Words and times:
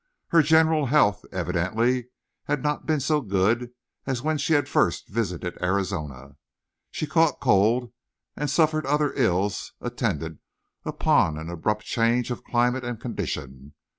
Her 0.29 0.41
general 0.41 0.87
health, 0.87 1.23
evidently, 1.31 2.07
had 2.45 2.63
not 2.63 2.87
been 2.87 2.99
so 2.99 3.21
good 3.21 3.69
as 4.07 4.23
when 4.23 4.39
she 4.39 4.53
had 4.53 4.67
first 4.67 5.07
visited 5.09 5.61
Arizona. 5.61 6.37
She 6.89 7.05
caught 7.05 7.39
cold 7.39 7.93
and 8.35 8.49
suffered 8.49 8.87
other 8.87 9.13
ills 9.13 9.73
attendant 9.79 10.39
upon 10.85 11.37
an 11.37 11.51
abrupt 11.51 11.83
change 11.85 12.31
of 12.31 12.43
climate 12.43 12.83
and 12.83 12.99
condition. 12.99 13.75